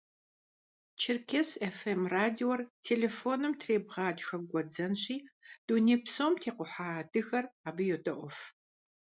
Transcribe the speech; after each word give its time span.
«Черкес 1.01 1.49
ФМ» 1.77 2.01
радиор 2.15 2.59
телефоным 2.87 3.53
требгъатхэ 3.61 4.37
гуэдзэнщи, 4.49 5.17
дуней 5.67 5.99
псом 6.05 6.33
текъухьа 6.41 6.87
адыгэр 7.01 7.45
абы 7.67 7.83
йодэIуэф. 7.89 8.37